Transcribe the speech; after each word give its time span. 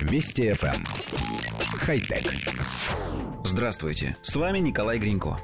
Вести 0.00 0.50
FM. 0.50 0.74
Эм. 0.74 0.84
Хай-тек. 1.78 2.32
Здравствуйте, 3.44 4.16
с 4.22 4.36
вами 4.36 4.58
Николай 4.58 4.98
Гринько. 4.98 5.38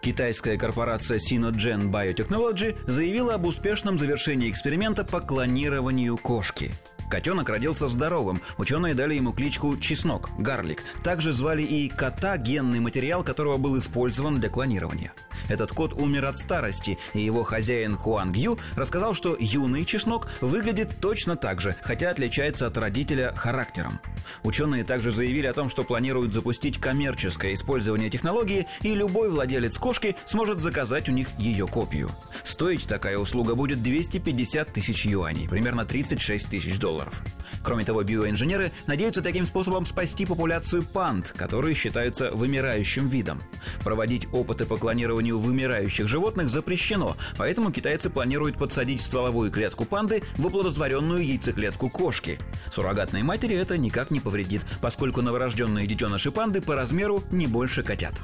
Китайская 0.00 0.56
корпорация 0.56 1.18
Sinogen 1.18 1.90
Biotechnology 1.90 2.76
заявила 2.90 3.34
об 3.34 3.46
успешном 3.46 3.98
завершении 3.98 4.50
эксперимента 4.50 5.04
по 5.04 5.20
клонированию 5.20 6.16
кошки– 6.16 6.72
Котенок 7.08 7.48
родился 7.48 7.88
здоровым. 7.88 8.42
Ученые 8.58 8.94
дали 8.94 9.14
ему 9.14 9.32
кличку 9.32 9.76
Чеснок, 9.76 10.30
Гарлик. 10.38 10.82
Также 11.02 11.32
звали 11.32 11.62
и 11.62 11.88
кота, 11.88 12.36
генный 12.36 12.80
материал 12.80 13.24
которого 13.24 13.56
был 13.56 13.78
использован 13.78 14.38
для 14.40 14.50
клонирования. 14.50 15.12
Этот 15.48 15.72
кот 15.72 15.94
умер 15.94 16.26
от 16.26 16.38
старости, 16.38 16.98
и 17.14 17.20
его 17.20 17.42
хозяин 17.44 17.96
Хуан 17.96 18.32
Гью 18.32 18.58
рассказал, 18.76 19.14
что 19.14 19.36
юный 19.38 19.84
чеснок 19.84 20.28
выглядит 20.40 21.00
точно 21.00 21.36
так 21.36 21.60
же, 21.60 21.74
хотя 21.82 22.10
отличается 22.10 22.66
от 22.66 22.76
родителя 22.76 23.32
характером. 23.34 24.00
Ученые 24.42 24.84
также 24.84 25.10
заявили 25.10 25.46
о 25.46 25.52
том, 25.52 25.70
что 25.70 25.84
планируют 25.84 26.32
запустить 26.32 26.78
коммерческое 26.78 27.54
использование 27.54 28.10
технологии, 28.10 28.66
и 28.82 28.94
любой 28.94 29.30
владелец 29.30 29.76
кошки 29.78 30.16
сможет 30.26 30.60
заказать 30.60 31.08
у 31.08 31.12
них 31.12 31.28
ее 31.38 31.66
копию. 31.66 32.10
Стоить 32.44 32.86
такая 32.86 33.18
услуга 33.18 33.54
будет 33.54 33.82
250 33.82 34.72
тысяч 34.72 35.06
юаней, 35.06 35.48
примерно 35.48 35.84
36 35.84 36.48
тысяч 36.48 36.78
долларов. 36.78 37.22
Кроме 37.62 37.84
того, 37.84 38.02
биоинженеры 38.02 38.72
надеются 38.86 39.22
таким 39.22 39.46
способом 39.46 39.84
спасти 39.84 40.26
популяцию 40.26 40.82
панд, 40.82 41.34
которые 41.36 41.74
считаются 41.74 42.30
вымирающим 42.30 43.08
видом. 43.08 43.40
Проводить 43.84 44.26
опыты 44.32 44.64
по 44.66 44.76
клонированию 44.76 45.38
вымирающих 45.38 46.08
животных 46.08 46.50
запрещено, 46.50 47.16
поэтому 47.36 47.72
китайцы 47.72 48.10
планируют 48.10 48.58
подсадить 48.58 49.02
стволовую 49.02 49.50
клетку 49.50 49.84
панды 49.84 50.22
в 50.36 50.46
оплодотворенную 50.46 51.26
яйцеклетку 51.26 51.90
кошки. 51.90 52.38
Суррогатной 52.72 53.22
матери 53.22 53.56
это 53.56 53.76
никак 53.78 54.10
не 54.10 54.17
повредит, 54.20 54.62
поскольку 54.80 55.22
новорожденные 55.22 55.86
детеныши 55.86 56.30
панды 56.30 56.60
по 56.60 56.74
размеру 56.74 57.24
не 57.30 57.46
больше 57.46 57.82
котят. 57.82 58.14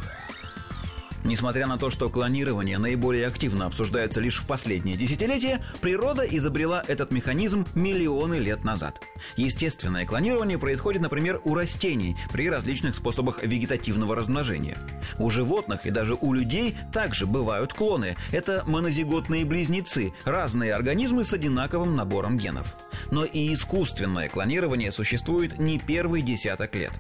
Несмотря 1.25 1.67
на 1.67 1.79
то, 1.79 1.89
что 1.89 2.11
клонирование 2.11 2.77
наиболее 2.77 3.27
активно 3.27 3.65
обсуждается 3.65 4.21
лишь 4.21 4.41
в 4.41 4.47
последние 4.47 4.99
десятилетия, 4.99 5.65
природа 5.81 6.23
изобрела 6.23 6.85
этот 6.87 7.13
механизм 7.13 7.67
миллионы 7.75 8.35
лет 8.35 8.63
назад. 8.63 9.01
Естественное 9.37 10.05
клонирование 10.05 10.59
происходит, 10.59 11.01
например, 11.01 11.41
у 11.45 11.55
растений 11.55 12.15
при 12.31 12.51
различных 12.51 12.95
способах 12.95 13.43
вегетативного 13.43 14.15
размножения. 14.15 14.77
У 15.19 15.31
животных 15.31 15.87
и 15.87 15.91
даже 15.91 16.15
у 16.15 16.35
людей 16.35 16.77
также 16.93 17.27
бывают 17.27 17.73
клоны. 17.73 18.17
Это 18.31 18.63
монозиготные 18.67 19.47
близнецы, 19.47 20.13
разные 20.27 20.75
организмы 20.75 21.25
с 21.25 21.33
одинаковым 21.33 21.97
набором 21.97 22.37
генов. 22.37 22.77
Но 23.11 23.25
и 23.25 23.53
искусственное 23.53 24.29
клонирование 24.29 24.93
существует 24.93 25.59
не 25.59 25.79
первый 25.79 26.23
десяток 26.23 26.75
лет. 26.75 26.93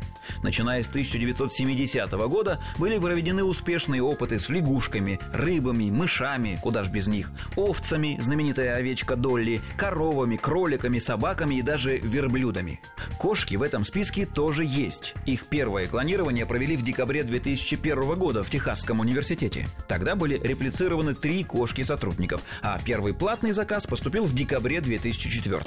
Начиная 0.43 0.83
с 0.83 0.89
1970 0.89 2.11
года 2.13 2.61
были 2.79 2.99
проведены 2.99 3.45
успешные 3.45 4.03
опыты 4.03 4.39
с 4.39 4.49
лягушками, 4.49 5.21
рыбами, 5.33 5.91
мышами, 5.91 6.59
куда 6.63 6.85
ж 6.85 6.89
без 6.89 7.07
них, 7.09 7.31
овцами, 7.57 8.19
знаменитая 8.21 8.77
овечка 8.77 9.17
Долли, 9.17 9.61
коровами, 9.77 10.37
кроликами, 10.37 10.99
собаками 10.99 11.57
и 11.57 11.63
даже 11.63 11.99
верблюдами. 11.99 12.81
Кошки 13.19 13.57
в 13.57 13.63
этом 13.63 13.85
списке 13.85 14.27
тоже 14.27 14.65
есть. 14.65 15.15
Их 15.27 15.47
первое 15.47 15.87
клонирование 15.87 16.47
провели 16.47 16.77
в 16.77 16.83
декабре 16.83 17.23
2001 17.23 18.19
года 18.19 18.43
в 18.43 18.51
Техасском 18.51 19.01
университете. 19.01 19.67
Тогда 19.89 20.15
были 20.15 20.41
реплицированы 20.43 21.15
три 21.15 21.45
кошки 21.45 21.83
сотрудников, 21.83 22.43
а 22.63 22.79
первый 22.85 23.15
платный 23.15 23.53
заказ 23.53 23.87
поступил 23.87 24.25
в 24.25 24.35
декабре 24.35 24.81
2004 24.81 25.65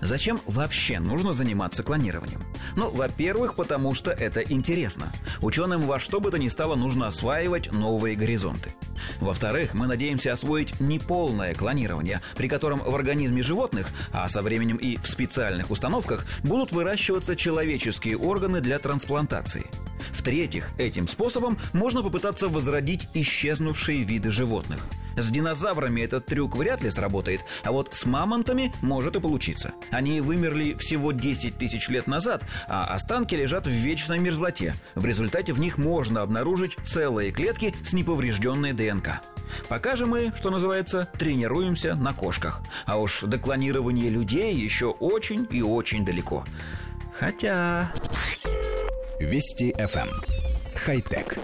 Зачем 0.00 0.40
вообще 0.46 0.98
нужно 0.98 1.32
заниматься 1.32 1.82
клонированием? 1.82 2.42
Ну, 2.76 2.90
во-первых, 2.90 3.54
потому 3.54 3.94
что 3.94 4.10
это 4.10 4.40
интересно. 4.40 5.12
Ученым 5.40 5.82
во 5.82 5.98
что 5.98 6.20
бы 6.20 6.30
то 6.30 6.38
ни 6.38 6.48
стало 6.48 6.74
нужно 6.74 7.06
осваивать 7.06 7.72
новые 7.72 8.16
горизонты. 8.16 8.74
Во-вторых, 9.20 9.74
мы 9.74 9.86
надеемся 9.86 10.32
освоить 10.32 10.78
неполное 10.80 11.54
клонирование, 11.54 12.22
при 12.36 12.48
котором 12.48 12.80
в 12.80 12.94
организме 12.94 13.42
животных, 13.42 13.88
а 14.12 14.28
со 14.28 14.42
временем 14.42 14.76
и 14.76 14.96
в 14.96 15.08
специальных 15.08 15.70
установках, 15.70 16.26
будут 16.42 16.72
выращиваться 16.72 17.36
человеческие 17.36 18.16
органы 18.16 18.60
для 18.60 18.78
трансплантации. 18.78 19.66
В-третьих, 20.12 20.70
этим 20.78 21.08
способом 21.08 21.58
можно 21.72 22.02
попытаться 22.02 22.48
возродить 22.48 23.08
исчезнувшие 23.14 24.02
виды 24.02 24.30
животных– 24.30 24.80
с 25.16 25.30
динозаврами 25.30 26.02
этот 26.02 26.26
трюк 26.26 26.56
вряд 26.56 26.82
ли 26.82 26.90
сработает, 26.90 27.40
а 27.64 27.72
вот 27.72 27.94
с 27.94 28.06
мамонтами 28.06 28.72
может 28.82 29.16
и 29.16 29.20
получиться. 29.20 29.72
Они 29.90 30.20
вымерли 30.20 30.74
всего 30.74 31.12
10 31.12 31.58
тысяч 31.58 31.88
лет 31.88 32.06
назад, 32.06 32.44
а 32.68 32.84
останки 32.84 33.34
лежат 33.34 33.66
в 33.66 33.70
вечной 33.70 34.18
мерзлоте. 34.18 34.74
В 34.94 35.04
результате 35.04 35.52
в 35.52 35.60
них 35.60 35.78
можно 35.78 36.22
обнаружить 36.22 36.76
целые 36.84 37.32
клетки 37.32 37.74
с 37.84 37.92
неповрежденной 37.92 38.72
ДНК. 38.72 39.20
Пока 39.68 39.96
же 39.96 40.06
мы, 40.06 40.32
что 40.36 40.50
называется, 40.50 41.08
тренируемся 41.18 41.94
на 41.94 42.12
кошках. 42.12 42.62
А 42.84 42.98
уж 42.98 43.20
до 43.22 43.38
клонирования 43.38 44.10
людей 44.10 44.54
еще 44.54 44.86
очень 44.86 45.46
и 45.50 45.62
очень 45.62 46.04
далеко. 46.04 46.44
Хотя... 47.12 47.92
Вести 49.18 49.72
FM. 49.72 50.08
Эм. 50.08 50.22
Хай-тек. 50.74 51.38